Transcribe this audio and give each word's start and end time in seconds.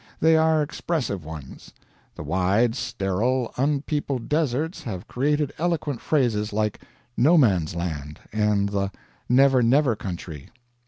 They 0.19 0.35
are 0.35 0.63
expressive 0.63 1.23
ones. 1.23 1.73
The 2.15 2.23
wide, 2.23 2.73
sterile, 2.73 3.53
unpeopled 3.55 4.27
deserts 4.29 4.81
have 4.81 5.07
created 5.07 5.53
eloquent 5.59 6.01
phrases 6.01 6.51
like 6.51 6.81
"No 7.15 7.37
Man's 7.37 7.75
Land" 7.75 8.19
and 8.33 8.69
the 8.69 8.89
"Never 9.29 9.61
never 9.61 9.95
Country." 9.95 10.49